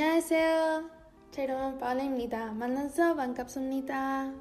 [0.00, 0.88] 안녕하세요.
[1.32, 2.52] 제 이름은 파울입니다.
[2.52, 4.32] 만나서 반갑습니다.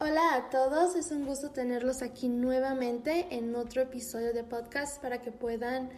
[0.00, 5.20] Hola a todos, es un gusto tenerlos aquí nuevamente en otro episodio de podcast para
[5.20, 5.90] que puedan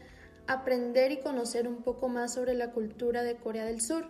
[0.47, 4.07] aprender y conocer un poco más sobre la cultura de Corea del Sur.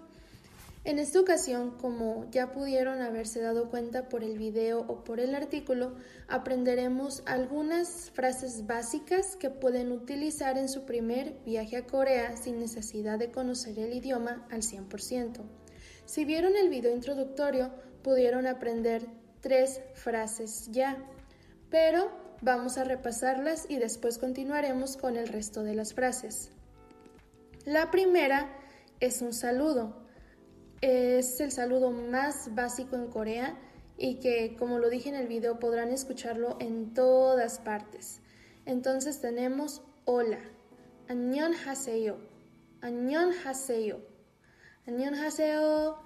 [0.89, 5.35] En esta ocasión, como ya pudieron haberse dado cuenta por el video o por el
[5.35, 5.93] artículo,
[6.27, 13.19] aprenderemos algunas frases básicas que pueden utilizar en su primer viaje a Corea sin necesidad
[13.19, 15.43] de conocer el idioma al 100%.
[16.05, 17.69] Si vieron el video introductorio,
[18.01, 19.05] pudieron aprender
[19.41, 20.97] tres frases ya,
[21.69, 22.09] pero
[22.41, 26.49] vamos a repasarlas y después continuaremos con el resto de las frases.
[27.63, 28.49] La primera
[28.99, 30.08] es un saludo.
[30.80, 33.56] Es el saludo más básico en Corea
[33.96, 38.20] y que, como lo dije en el video, podrán escucharlo en todas partes.
[38.66, 40.40] Entonces tenemos hola,
[41.08, 42.18] 안녕하세요,
[42.80, 44.00] 안녕하세요,
[44.86, 45.98] 안녕하세요.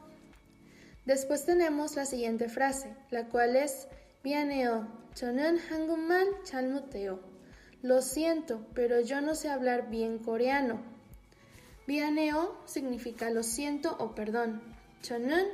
[1.07, 3.89] Después tenemos la siguiente frase, la cual es
[4.23, 7.21] 미안해요, 저는 한국말 잘 못해요.
[7.83, 10.92] Lo siento, pero yo no sé hablar bien coreano.
[11.87, 14.61] 미안해요 significa lo siento o perdón.
[15.03, 15.53] 저는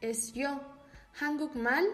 [0.00, 0.60] es yo.
[1.12, 1.86] 한국말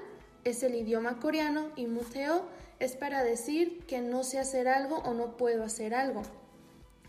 [0.45, 5.15] es el idioma coreano y 못해요 es para decir que no sé hacer algo o
[5.15, 6.23] no puedo hacer algo.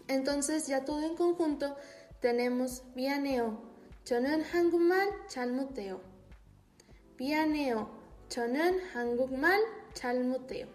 [0.08, 1.76] Entonces ya todo en conjunto
[2.22, 3.62] tenemos 미안해요.
[4.04, 6.02] 저는 한국말 잘 못해요.
[7.18, 7.90] 미안해요.
[8.30, 9.62] 저는 한국말
[9.94, 10.68] 잘 못해요.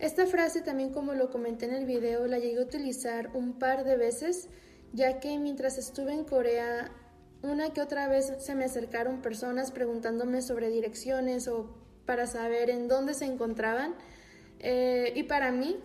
[0.00, 3.84] Esta frase también como lo comenté en el video la llegué a utilizar un par
[3.84, 4.48] de veces
[4.94, 6.90] ya que mientras estuve en Corea
[7.42, 12.88] una que otra vez se me acercaron personas preguntándome sobre direcciones o para saber en
[12.88, 13.94] dónde se encontraban.
[14.58, 15.76] Eh, y para mí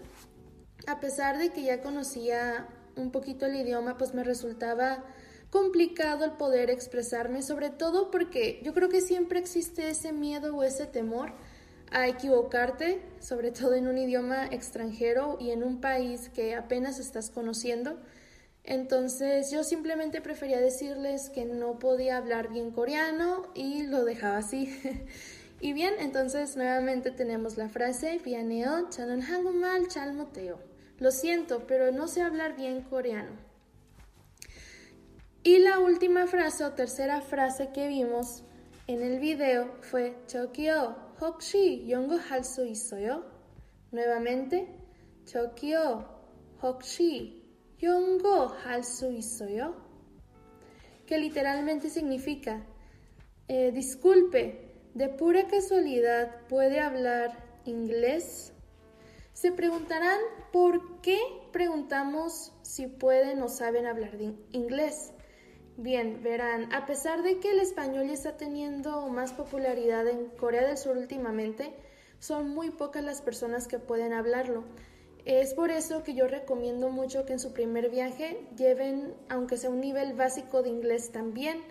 [0.87, 5.03] a pesar de que ya conocía un poquito el idioma pues me resultaba
[5.49, 10.63] complicado el poder expresarme sobre todo porque yo creo que siempre existe ese miedo o
[10.63, 11.33] ese temor
[11.95, 17.29] a equivocarte, sobre todo en un idioma extranjero y en un país que apenas estás
[17.29, 17.97] conociendo.
[18.66, 24.78] Entonces yo simplemente prefería decirles que no podía hablar bien coreano y lo dejaba así.
[25.61, 30.59] y bien, entonces nuevamente tenemos la frase Vianeo chanon hangumal chalmoteo.
[31.00, 33.31] Lo siento, pero no sé hablar bien coreano.
[35.44, 38.44] Y la última frase o tercera frase que vimos
[38.88, 43.25] en el video fue Chokyo, 혹시 영어 할수 있어요?
[43.92, 44.69] Nuevamente,
[45.25, 46.04] 저기요,
[46.62, 47.42] 혹시
[47.82, 49.75] 영어 할수 있어요?
[51.06, 52.64] Que literalmente significa,
[53.48, 57.32] eh, disculpe, de pura casualidad, ¿puede hablar
[57.64, 58.53] inglés?
[59.32, 60.20] Se preguntarán
[60.53, 61.19] por qué
[61.53, 64.14] preguntamos si pueden o saben hablar
[64.53, 65.12] inglés.
[65.78, 70.66] Bien, verán, a pesar de que el español ya está teniendo más popularidad en Corea
[70.66, 71.74] del Sur últimamente,
[72.19, 74.63] son muy pocas las personas que pueden hablarlo.
[75.25, 79.69] Es por eso que yo recomiendo mucho que en su primer viaje lleven, aunque sea
[79.69, 81.62] un nivel básico de inglés también,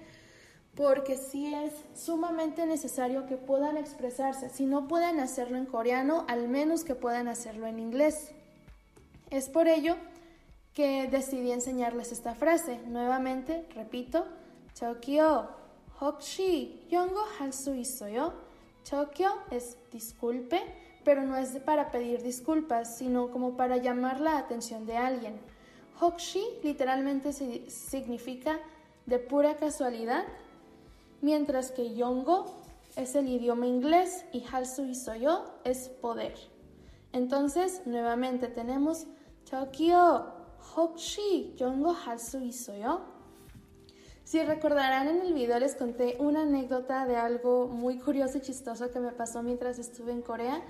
[0.74, 4.50] porque sí es sumamente necesario que puedan expresarse.
[4.50, 8.32] Si no pueden hacerlo en coreano, al menos que puedan hacerlo en inglés.
[9.30, 9.96] Es por ello
[10.74, 12.78] que decidí enseñarles esta frase.
[12.86, 14.26] Nuevamente, repito,
[14.78, 15.48] Tokyo,
[16.00, 18.32] Hokshi, Yongo Halsui Soyo.
[18.88, 20.60] Tokyo es disculpe,
[21.04, 25.38] pero no es para pedir disculpas, sino como para llamar la atención de alguien.
[26.00, 28.58] Hokshi literalmente significa
[29.06, 30.24] de pura casualidad,
[31.22, 32.52] mientras que Yongo
[32.96, 36.34] es el idioma inglés y Halsui Soyo es poder.
[37.12, 39.06] Entonces, nuevamente tenemos
[39.48, 40.33] Tokyo,
[40.74, 43.00] Hokshi Yongo Hatsu Isoyo.
[44.24, 48.90] Si recordarán en el video les conté una anécdota de algo muy curioso y chistoso
[48.90, 50.62] que me pasó mientras estuve en Corea.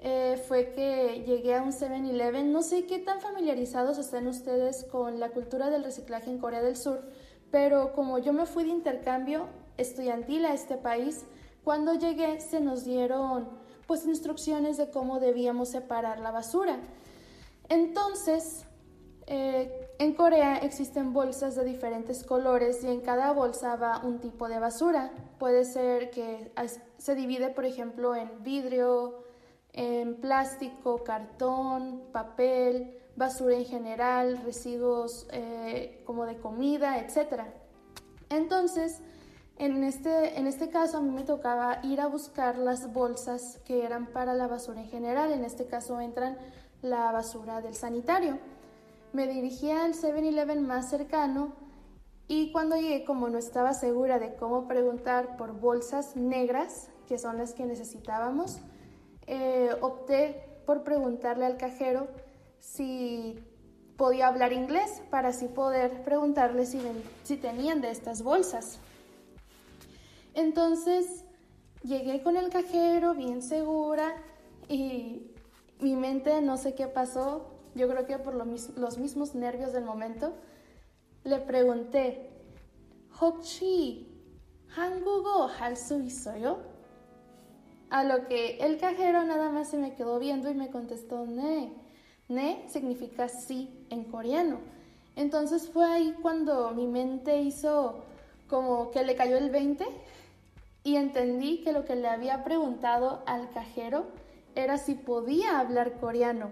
[0.00, 2.52] Eh, fue que llegué a un 7-Eleven.
[2.52, 6.76] No sé qué tan familiarizados estén ustedes con la cultura del reciclaje en Corea del
[6.76, 7.02] Sur,
[7.50, 9.46] pero como yo me fui de intercambio
[9.76, 11.24] estudiantil a este país,
[11.64, 13.48] cuando llegué se nos dieron
[13.86, 16.78] pues instrucciones de cómo debíamos separar la basura.
[17.68, 18.64] Entonces,
[19.30, 24.48] eh, en Corea existen bolsas de diferentes colores y en cada bolsa va un tipo
[24.48, 25.12] de basura.
[25.38, 26.50] Puede ser que
[26.96, 29.22] se divide, por ejemplo, en vidrio,
[29.74, 37.42] en plástico, cartón, papel, basura en general, residuos eh, como de comida, etc.
[38.30, 39.02] Entonces,
[39.58, 43.84] en este, en este caso a mí me tocaba ir a buscar las bolsas que
[43.84, 45.32] eran para la basura en general.
[45.32, 46.38] En este caso entran
[46.80, 48.38] la basura del sanitario.
[49.12, 51.54] Me dirigí al 7-Eleven más cercano
[52.28, 57.38] y cuando llegué, como no estaba segura de cómo preguntar por bolsas negras, que son
[57.38, 58.58] las que necesitábamos,
[59.26, 62.08] eh, opté por preguntarle al cajero
[62.58, 63.38] si
[63.96, 66.80] podía hablar inglés para así poder preguntarle si,
[67.24, 68.78] si tenían de estas bolsas.
[70.34, 71.24] Entonces
[71.82, 74.14] llegué con el cajero bien segura
[74.68, 75.32] y
[75.80, 79.84] mi mente no sé qué pasó, yo creo que por lo los mismos nervios del
[79.84, 80.34] momento,
[81.24, 82.30] le pregunté,
[83.20, 84.08] Hokchi,
[84.76, 85.48] Hangugo
[86.40, 86.58] yo?
[87.90, 91.72] A lo que el cajero nada más se me quedó viendo y me contestó ne.
[92.28, 94.58] Ne significa sí en coreano.
[95.16, 98.04] Entonces fue ahí cuando mi mente hizo
[98.46, 99.84] como que le cayó el 20
[100.84, 104.06] y entendí que lo que le había preguntado al cajero
[104.54, 106.50] era si podía hablar coreano.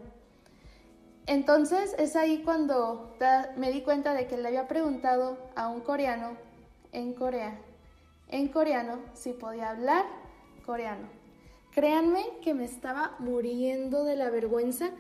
[1.27, 3.17] Entonces es ahí cuando
[3.57, 6.37] me di cuenta de que le había preguntado a un coreano
[6.93, 7.59] en Corea,
[8.29, 10.05] en coreano, si podía hablar
[10.65, 11.09] coreano.
[11.73, 14.91] Créanme que me estaba muriendo de la vergüenza,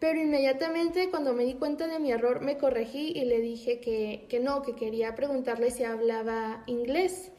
[0.00, 4.26] pero inmediatamente cuando me di cuenta de mi error me corregí y le dije que,
[4.28, 7.30] que no, que quería preguntarle si hablaba inglés.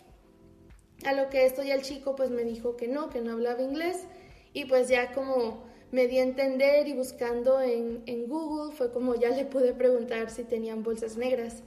[1.06, 3.62] A lo que esto ya el chico pues me dijo que no, que no hablaba
[3.62, 4.06] inglés
[4.54, 9.16] y pues ya como me di a entender y buscando en, en Google fue como
[9.16, 11.64] ya le pude preguntar si tenían bolsas negras.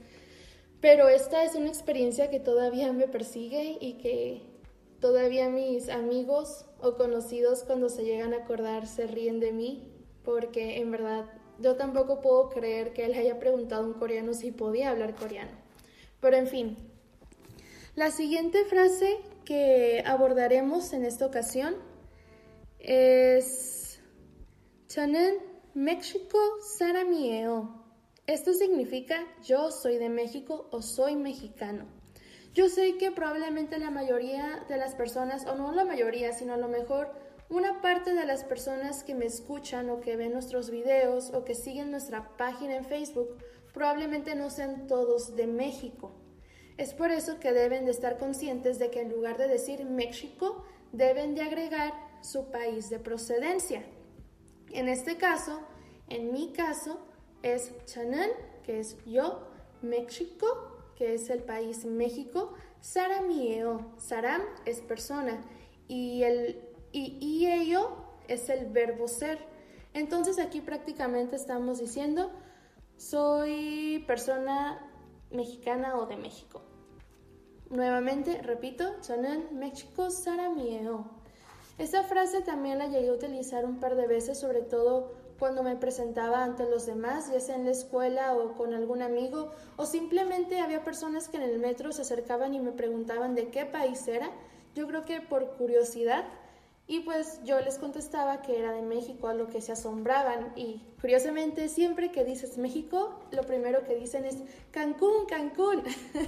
[0.81, 4.41] Pero esta es una experiencia que todavía me persigue y que
[4.99, 9.91] todavía mis amigos o conocidos cuando se llegan a acordar se ríen de mí
[10.23, 11.25] porque en verdad
[11.59, 15.51] yo tampoco puedo creer que él haya preguntado a un coreano si podía hablar coreano.
[16.19, 16.77] Pero en fin,
[17.95, 21.75] la siguiente frase que abordaremos en esta ocasión
[22.79, 23.84] es
[24.87, 25.37] Chonan,
[25.73, 26.37] México,
[26.77, 27.83] Saramieo.
[28.27, 31.85] Esto significa yo soy de México o soy mexicano.
[32.53, 36.57] Yo sé que probablemente la mayoría de las personas, o no la mayoría, sino a
[36.57, 37.11] lo mejor
[37.49, 41.55] una parte de las personas que me escuchan o que ven nuestros videos o que
[41.55, 43.37] siguen nuestra página en Facebook,
[43.73, 46.11] probablemente no sean todos de México.
[46.77, 50.63] Es por eso que deben de estar conscientes de que en lugar de decir México,
[50.91, 51.91] deben de agregar
[52.21, 53.83] su país de procedencia.
[54.71, 55.61] En este caso,
[56.09, 56.99] en mi caso,
[57.41, 58.29] es Chanan,
[58.63, 59.47] que es yo,
[59.81, 60.45] México,
[60.95, 65.41] que es el país México, Saramieo, Saram es persona
[65.87, 67.97] y el y, y ello
[68.27, 69.39] es el verbo ser.
[69.93, 72.31] Entonces aquí prácticamente estamos diciendo
[72.97, 74.79] soy persona
[75.31, 76.61] mexicana o de México.
[77.69, 81.09] Nuevamente, repito, Chanel, México, Saramieo.
[81.77, 85.75] Esta frase también la llegué a utilizar un par de veces, sobre todo cuando me
[85.75, 90.61] presentaba ante los demás, ya sea en la escuela o con algún amigo, o simplemente
[90.61, 94.31] había personas que en el metro se acercaban y me preguntaban de qué país era,
[94.73, 96.25] yo creo que por curiosidad,
[96.87, 100.53] y pues yo les contestaba que era de México, a lo que se asombraban.
[100.55, 104.37] Y curiosamente, siempre que dices México, lo primero que dicen es
[104.69, 105.81] Cancún, Cancún.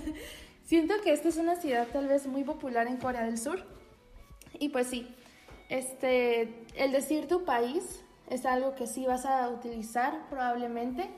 [0.65, 3.63] Siento que esta es una ciudad tal vez muy popular en Corea del Sur.
[4.59, 5.07] Y pues sí,
[5.69, 11.09] este, el decir tu país es algo que sí vas a utilizar probablemente.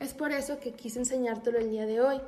[0.00, 2.20] Es por eso que quise enseñártelo el día de hoy.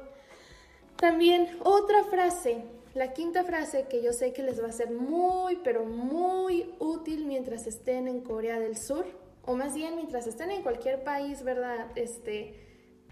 [0.97, 2.65] También otra frase
[2.97, 7.27] la quinta frase que yo sé que les va a ser muy, pero muy útil
[7.27, 9.05] mientras estén en Corea del Sur,
[9.45, 11.89] o más bien mientras estén en cualquier país, ¿verdad?
[11.95, 12.55] Este,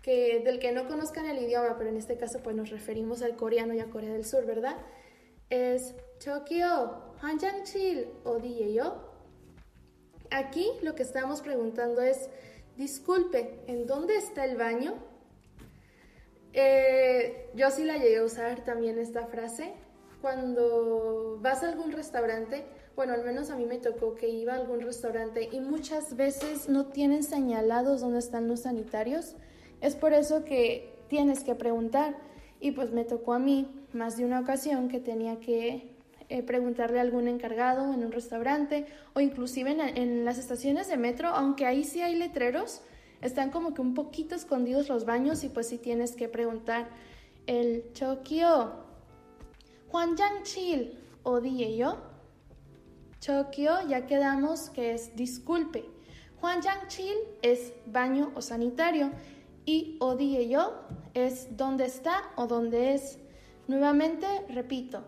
[0.00, 3.36] que, del que no conozcan el idioma, pero en este caso pues nos referimos al
[3.36, 4.78] coreano y a Corea del Sur, ¿verdad?
[5.50, 5.94] Es
[7.24, 8.94] Tokyo, Hanjangchil o yo.
[10.30, 12.28] Aquí lo que estamos preguntando es,
[12.76, 14.94] disculpe, ¿en dónde está el baño?
[16.52, 19.72] Eh, yo sí la llegué a usar también esta frase.
[20.20, 22.64] Cuando vas a algún restaurante,
[22.96, 26.68] bueno, al menos a mí me tocó que iba a algún restaurante y muchas veces
[26.68, 29.36] no tienen señalados dónde están los sanitarios.
[29.80, 32.16] Es por eso que tienes que preguntar.
[32.60, 35.93] Y pues me tocó a mí más de una ocasión que tenía que
[36.28, 41.28] eh, preguntarle a algún encargado en un restaurante o inclusive en, las estaciones de metro,
[41.28, 42.80] aunque ahí sí hay letreros,
[43.20, 46.88] están como que un poquito escondidos los baños y pues sí tienes que preguntar
[47.46, 48.72] el Chokio,
[50.42, 51.98] Chil o yo.
[53.20, 55.84] Chokio ya quedamos que es disculpe.
[56.88, 59.10] Chil es baño o sanitario
[59.64, 59.98] y
[60.48, 60.74] yo
[61.14, 63.18] es dónde está o dónde es.
[63.66, 65.04] Nuevamente repito,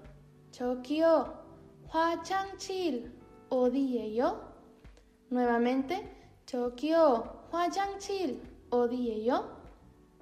[0.56, 1.34] Chokio,
[2.56, 3.12] Chil
[3.50, 4.40] o yo.
[5.28, 6.08] Nuevamente,
[6.46, 7.42] Chokio,
[7.98, 9.50] Chil o yo.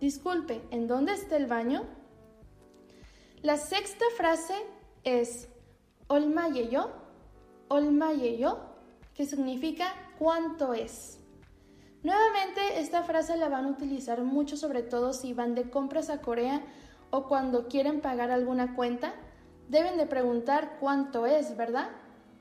[0.01, 1.85] Disculpe, ¿en dónde está el baño?
[3.43, 4.55] La sexta frase
[5.05, 5.49] es
[6.09, 6.91] Olmayeyo,
[7.69, 8.59] Olmayeyo,
[9.15, 11.21] que significa cuánto es.
[12.03, 16.21] Nuevamente, esta frase la van a utilizar mucho, sobre todo si van de compras a
[16.21, 16.61] Corea
[17.11, 19.15] o cuando quieren pagar alguna cuenta.
[19.69, 21.89] Deben de preguntar cuánto es, ¿verdad?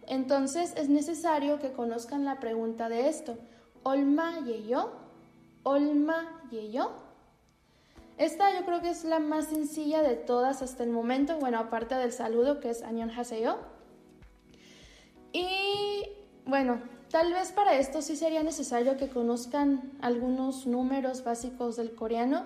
[0.08, 3.38] Entonces es necesario que conozcan la pregunta de esto.
[3.84, 4.92] Olma yeyo,
[5.64, 6.92] olma yeyo.
[8.18, 11.96] Esta yo creo que es la más sencilla de todas hasta el momento, bueno, aparte
[11.96, 13.58] del saludo que es Añon Haseyo.
[15.32, 16.08] Y
[16.46, 22.46] bueno, tal vez para esto sí sería necesario que conozcan algunos números básicos del coreano,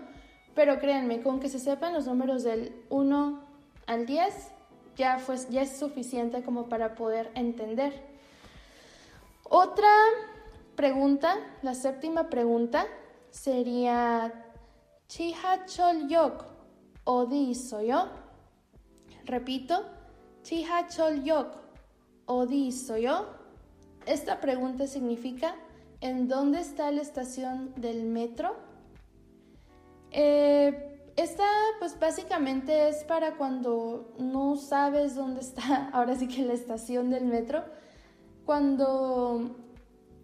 [0.56, 3.42] pero créanme, con que se sepan los números del 1
[3.88, 4.52] al 10,
[4.98, 7.94] ya, fue, ya es suficiente como para poder entender.
[9.44, 9.90] Otra
[10.76, 12.86] pregunta, la séptima pregunta,
[13.30, 14.34] sería
[15.08, 16.44] Chiha Chol Yok
[17.06, 18.10] Odi Soyo.
[19.26, 19.86] Repito,
[20.44, 21.56] Chiha Chol Yok
[22.26, 23.28] Odi Soyo.
[24.06, 25.56] Esta pregunta significa
[26.02, 28.56] ¿en dónde está la estación del metro?
[30.12, 31.44] Eh, esta
[31.80, 37.26] pues básicamente es para cuando no sabes dónde está ahora sí que la estación del
[37.26, 37.64] metro.
[38.46, 39.58] Cuando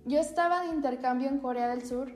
[0.06, 2.14] yo estaba de intercambio en Corea del Sur,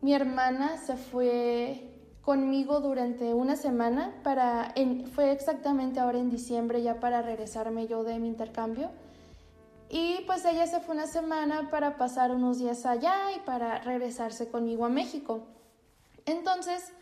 [0.00, 1.90] mi hermana se fue
[2.22, 4.72] conmigo durante una semana para
[5.14, 8.90] fue exactamente ahora en diciembre ya para regresarme yo de mi intercambio
[9.90, 14.48] y pues ella se fue una semana para pasar unos días allá y para regresarse
[14.48, 15.46] conmigo a México
[16.24, 16.94] entonces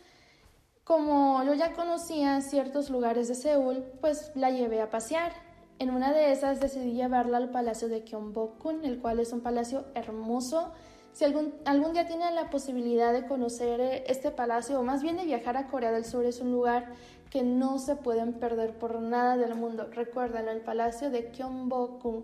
[0.83, 5.31] como yo ya conocía ciertos lugares de Seúl pues la llevé a pasear
[5.79, 9.85] en una de esas decidí llevarla al palacio de Gyeongbokgung el cual es un palacio
[9.95, 10.73] hermoso
[11.13, 15.15] si algún, algún día tienen la posibilidad de conocer eh, este palacio o más bien
[15.15, 16.91] de viajar a Corea del Sur, es un lugar
[17.29, 19.87] que no se pueden perder por nada del mundo.
[19.91, 22.23] Recuerden, el palacio de Gyeongbokgung.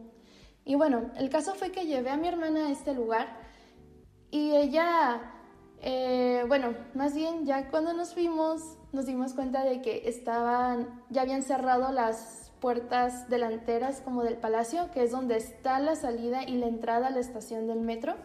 [0.65, 3.27] Y bueno, el caso fue que llevé a mi hermana a este lugar
[4.31, 5.21] y ella,
[5.81, 11.21] eh, bueno, más bien ya cuando nos fuimos nos dimos cuenta de que estaban, ya
[11.21, 16.57] habían cerrado las puertas delanteras como del palacio, que es donde está la salida y
[16.57, 18.15] la entrada a la estación del metro.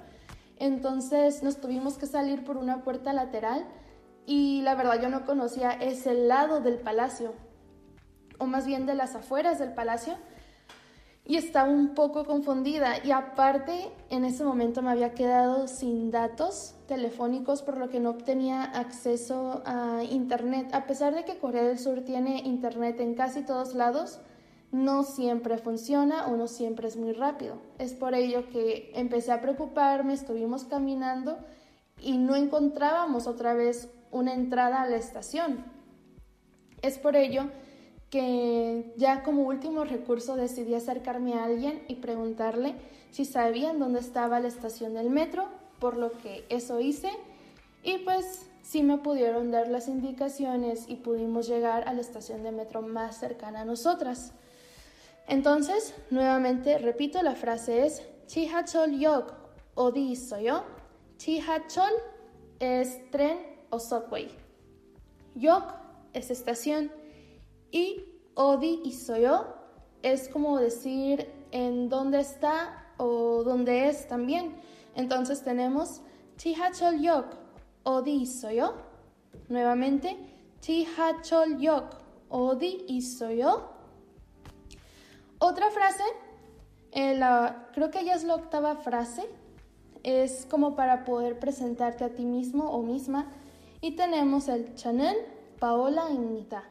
[0.58, 3.66] Entonces nos tuvimos que salir por una puerta lateral
[4.26, 7.34] y la verdad yo no conocía ese lado del palacio,
[8.38, 10.16] o más bien de las afueras del palacio,
[11.26, 13.04] y estaba un poco confundida.
[13.04, 18.14] Y aparte, en ese momento me había quedado sin datos telefónicos, por lo que no
[18.14, 20.74] tenía acceso a Internet.
[20.74, 24.20] A pesar de que Corea del Sur tiene Internet en casi todos lados,
[24.70, 27.56] no siempre funciona o no siempre es muy rápido.
[27.78, 31.38] Es por ello que empecé a preocuparme, estuvimos caminando
[32.00, 35.64] y no encontrábamos otra vez una entrada a la estación.
[36.82, 37.50] Es por ello
[38.14, 42.76] que ya como último recurso decidí acercarme a alguien y preguntarle
[43.10, 45.48] si sabían dónde estaba la estación del metro,
[45.80, 47.10] por lo que eso hice
[47.82, 52.52] y pues sí me pudieron dar las indicaciones y pudimos llegar a la estación de
[52.52, 54.30] metro más cercana a nosotras.
[55.26, 59.34] Entonces, nuevamente repito, la frase es Chihachol yok
[59.74, 60.62] odi yo.
[61.16, 61.90] Chihachol
[62.60, 63.38] es tren
[63.70, 64.28] o subway.
[65.34, 65.64] Yok
[66.12, 66.92] es estación
[67.74, 68.04] y
[68.34, 68.80] odi
[69.20, 69.46] yo
[70.02, 74.54] es como decir en dónde está o dónde es también.
[74.94, 76.00] Entonces tenemos
[76.36, 77.26] Chihachol yok
[77.82, 78.74] odi yo.
[79.48, 80.16] Nuevamente,
[80.60, 81.96] Chihachol yok
[82.28, 82.86] odi
[83.36, 83.70] yo.
[85.40, 86.04] Otra frase,
[86.92, 87.20] eh,
[87.72, 89.28] creo que ya es la octava frase,
[90.04, 93.32] es como para poder presentarte a ti mismo o misma.
[93.80, 95.16] Y tenemos el Chanel,
[95.58, 96.70] Paola y Nita.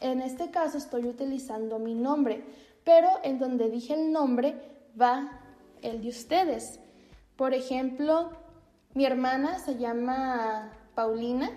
[0.00, 2.44] En este caso estoy utilizando mi nombre,
[2.84, 4.60] pero en donde dije el nombre
[5.00, 5.40] va
[5.82, 6.80] el de ustedes.
[7.36, 8.30] Por ejemplo,
[8.94, 11.50] mi hermana se llama Paulina,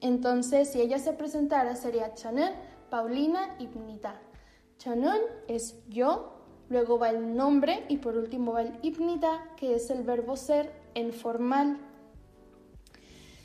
[0.00, 2.54] entonces si ella se presentara sería Chanel,
[2.90, 4.20] Paulina y Nita.
[4.78, 6.32] 저는 es yo,
[6.68, 10.72] luego va el nombre y por último va el ibnida, que es el verbo ser
[10.94, 11.78] en formal.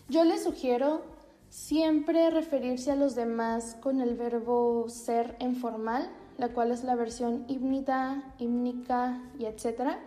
[0.10, 1.04] Yo les sugiero
[1.52, 6.96] siempre referirse a los demás con el verbo ser en formal, la cual es la
[6.96, 10.00] versión ibnida, hímnica y etcétera.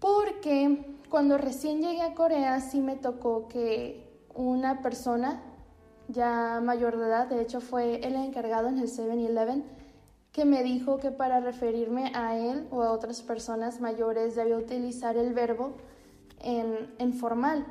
[0.00, 5.42] Porque cuando recién llegué a Corea sí me tocó que una persona
[6.08, 9.62] ya mayor de edad, de hecho fue el encargado en el 7-Eleven,
[10.32, 15.18] que me dijo que para referirme a él o a otras personas mayores debía utilizar
[15.18, 15.74] el verbo
[16.40, 17.66] en, en formal.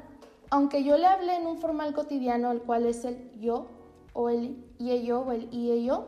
[0.51, 3.67] Aunque yo le hablé en un formal cotidiano, el cual es el yo
[4.13, 6.07] o el y yo o el y yo,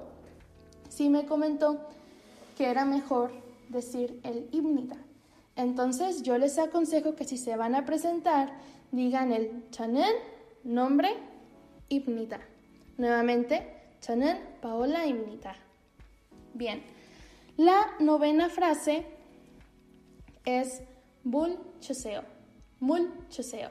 [0.89, 1.79] sí me comentó
[2.57, 3.31] que era mejor
[3.69, 4.97] decir el himnita.
[5.55, 8.53] Entonces yo les aconsejo que si se van a presentar,
[8.91, 10.13] digan el chanen,
[10.63, 11.09] nombre,
[11.89, 12.39] himnita.
[12.97, 15.55] Nuevamente, chanen, paola, himnita.
[16.53, 16.83] Bien,
[17.57, 19.05] la novena frase
[20.45, 20.81] es
[21.23, 22.23] bul chuseo.
[22.79, 23.69] Mul chuseo.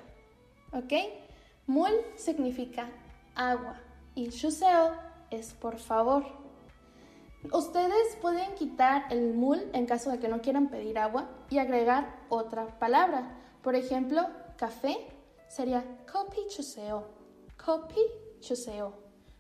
[0.72, 0.92] ¿Ok?
[1.66, 2.88] Mul significa
[3.34, 3.76] agua
[4.14, 4.92] y chuseo
[5.30, 6.24] es por favor.
[7.52, 12.24] Ustedes pueden quitar el mul en caso de que no quieran pedir agua y agregar
[12.28, 13.36] otra palabra.
[13.62, 14.96] Por ejemplo, café
[15.48, 17.04] sería kopi chuseo.
[17.64, 18.00] Kopi
[18.40, 18.92] chuseo.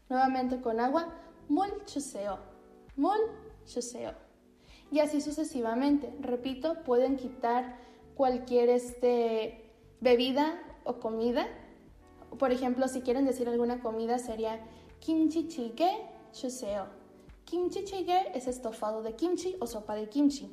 [0.08, 1.12] Nuevamente con agua,
[1.48, 2.38] mul chuseo.
[2.96, 3.18] Mul
[3.66, 4.14] chuseo.
[4.90, 6.12] Y así sucesivamente.
[6.20, 7.76] Repito, pueden quitar
[8.14, 9.70] cualquier este,
[10.00, 11.46] bebida o comida.
[12.38, 14.60] Por ejemplo, si quieren decir alguna comida sería
[15.00, 17.00] kimchi jjigae chuseo
[17.50, 20.48] Kimchi jjigae es estofado de kimchi o sopa de kimchi.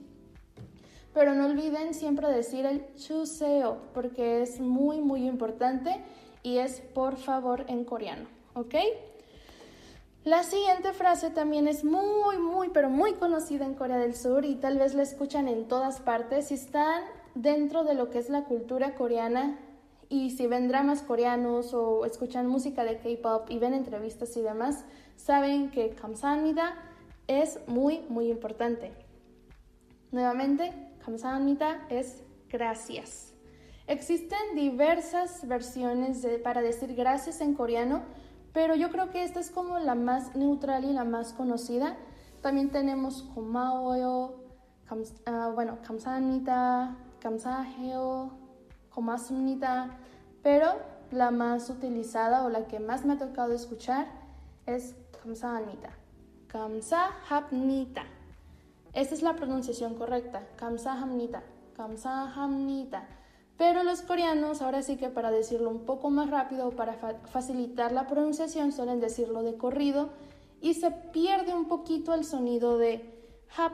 [1.14, 6.04] Pero no olviden siempre decir el chuseo porque es muy muy importante
[6.42, 8.76] y es por favor en coreano, ¿ok?
[10.24, 14.56] La siguiente frase también es muy muy pero muy conocida en Corea del Sur y
[14.56, 16.48] tal vez la escuchan en todas partes.
[16.48, 17.04] Si están
[17.36, 19.60] dentro de lo que es la cultura coreana
[20.10, 24.86] y si ven dramas coreanos o escuchan música de K-pop y ven entrevistas y demás,
[25.16, 26.76] saben que Kamsahamnida
[27.28, 28.94] es muy, muy importante.
[30.12, 30.72] Nuevamente,
[31.04, 33.34] Kamsahamnida es gracias.
[33.88, 38.04] Existen diversas versiones para decir gracias en coreano,
[38.54, 41.98] pero yo creo que esta es como la más neutral y la más conocida.
[42.42, 44.36] También tenemos komawoyo,
[44.88, 45.80] kams, uh, bueno,
[47.20, 48.47] kamsaheo,
[48.97, 49.97] 고맙습니다,
[50.43, 50.75] pero
[51.11, 54.07] la más utilizada o la que más me ha tocado escuchar
[54.67, 55.91] es 감사합니다.
[56.49, 58.05] Kamsahamnita.
[58.93, 60.43] Esta es la pronunciación correcta.
[60.57, 61.43] Kamsahamnita.
[61.77, 63.09] Kamsahamnita.
[63.57, 66.95] Pero los coreanos, ahora sí que para decirlo un poco más rápido o para
[67.27, 70.11] facilitar la pronunciación, suelen decirlo de corrido
[70.61, 73.25] y se pierde un poquito el sonido de
[73.57, 73.73] hap.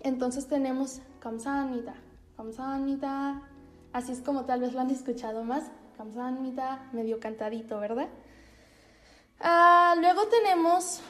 [0.00, 1.94] Entonces tenemos kamsahamnita,
[2.36, 3.42] kamsahamnita.
[3.93, 5.71] Así es como tal vez lo han escuchado más.
[5.97, 8.07] Kamsahamnita, medio cantadito, ¿verdad?
[9.39, 11.01] Ah, luego tenemos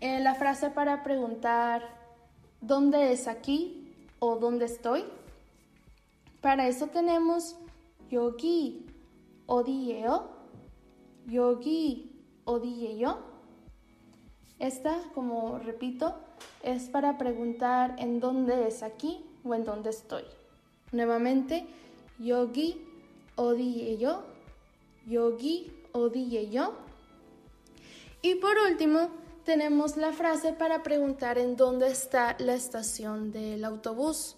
[0.00, 1.82] eh, la frase para preguntar
[2.60, 3.84] ¿dónde es aquí?
[4.24, 5.04] o ¿dónde estoy?
[6.40, 7.56] Para eso tenemos
[8.10, 8.86] yogi
[9.46, 10.30] odieyo,
[11.26, 12.10] yogi
[12.44, 13.18] odieyo.
[14.58, 16.14] Esta, como repito,
[16.62, 20.24] es para preguntar en dónde es aquí o en dónde estoy.
[20.92, 21.66] Nuevamente,
[22.18, 22.80] yogi
[23.36, 24.22] odieyo,
[25.06, 26.74] yogi odieyo.
[28.22, 29.10] Y por último,
[29.44, 34.36] tenemos la frase para preguntar en dónde está la estación del autobús.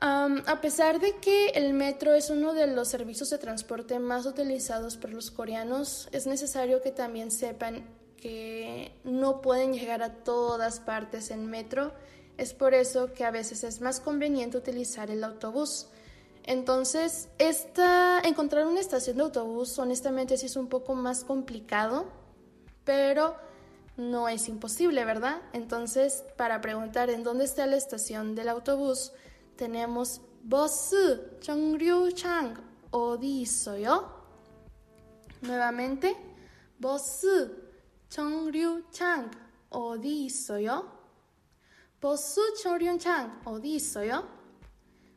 [0.00, 4.98] a pesar de que el metro es uno de los servicios de transporte más utilizados
[4.98, 7.86] por los coreanos, es necesario que también sepan
[8.20, 11.92] que no pueden llegar a todas partes en metro.
[12.36, 15.88] Es por eso que a veces es más conveniente utilizar el autobús.
[16.46, 22.04] Entonces, esta, encontrar una estación de autobús honestamente sí es un poco más complicado,
[22.84, 23.34] pero
[23.96, 25.40] no es imposible, ¿verdad?
[25.54, 29.12] Entonces, para preguntar en dónde está la estación del autobús,
[29.56, 32.54] tenemos Bosu Chang
[32.90, 34.06] Odi Soyo.
[35.40, 36.14] Nuevamente,
[36.78, 37.52] Bosu
[38.10, 39.30] Chang
[39.70, 40.84] Odi Soyo.
[42.02, 44.43] Bosu Chang Odi Soyo.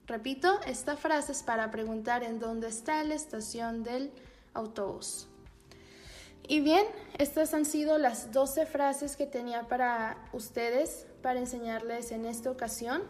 [0.08, 4.12] Repito, esta frase es para preguntar en dónde está la estación del
[4.54, 5.28] autobús.
[6.48, 6.86] Y bien,
[7.18, 13.04] estas han sido las 12 frases que tenía para ustedes, para enseñarles en esta ocasión.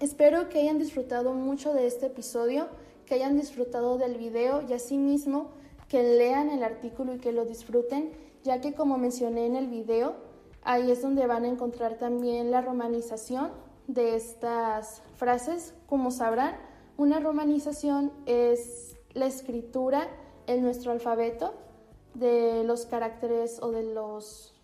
[0.00, 2.68] Espero que hayan disfrutado mucho de este episodio,
[3.06, 5.52] que hayan disfrutado del video y asimismo
[5.88, 8.10] que lean el artículo y que lo disfruten,
[8.42, 10.16] ya que como mencioné en el video,
[10.64, 13.50] Ahí es donde van a encontrar también la romanización
[13.86, 15.74] de estas frases.
[15.86, 16.56] Como sabrán,
[16.96, 20.08] una romanización es la escritura
[20.46, 21.54] en nuestro alfabeto
[22.14, 24.54] de los caracteres o de, los,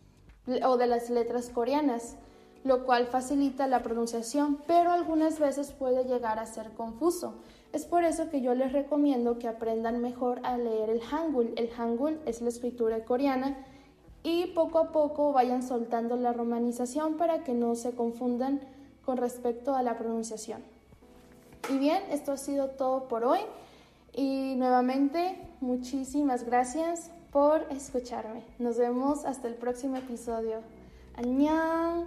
[0.65, 2.17] o de las letras coreanas,
[2.63, 7.35] lo cual facilita la pronunciación, pero algunas veces puede llegar a ser confuso.
[7.73, 11.53] Es por eso que yo les recomiendo que aprendan mejor a leer el Hangul.
[11.57, 13.57] El Hangul es la escritura coreana
[14.23, 18.61] y poco a poco vayan soltando la romanización para que no se confundan
[19.11, 20.63] con respecto a la pronunciación.
[21.69, 23.41] Y bien, esto ha sido todo por hoy
[24.13, 28.45] y nuevamente muchísimas gracias por escucharme.
[28.61, 30.61] Nos vemos hasta el próximo episodio.
[31.17, 32.07] ¡Añón!